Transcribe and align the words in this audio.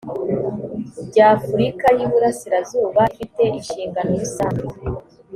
by 1.07 1.19
afurika 1.33 1.85
y 1.97 2.01
iburasirazuba 2.05 3.01
ifite 3.13 3.41
inshingano 3.57 4.11
rusange 4.21 4.65